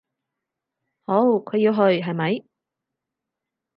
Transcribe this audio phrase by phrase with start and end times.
[1.05, 2.43] 好，佢要去，係咪？